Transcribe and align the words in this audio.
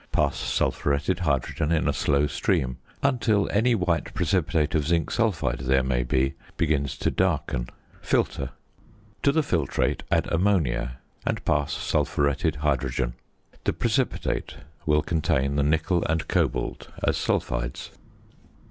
Pass 0.11 0.35
sulphuretted 0.35 1.19
hydrogen 1.19 1.71
in 1.71 1.87
a 1.87 1.93
slow 1.93 2.25
stream 2.25 2.77
until 3.03 3.47
any 3.51 3.75
white 3.75 4.11
precipitate 4.15 4.73
of 4.73 4.87
zinc 4.87 5.11
sulphide, 5.11 5.59
there 5.59 5.83
may 5.83 6.01
be, 6.01 6.33
begins 6.57 6.97
to 6.97 7.11
darken. 7.11 7.69
Filter; 8.01 8.49
to 9.21 9.31
the 9.31 9.43
filtrate 9.43 10.01
add 10.09 10.25
ammonia, 10.33 10.97
and 11.23 11.45
pass 11.45 11.73
sulphuretted 11.73 12.55
hydrogen. 12.65 13.13
The 13.63 13.73
precipitate 13.73 14.55
will 14.87 15.03
contain 15.03 15.55
the 15.55 15.61
nickel 15.61 16.03
and 16.05 16.27
cobalt 16.27 16.87
as 17.03 17.15
sulphides. 17.15 17.91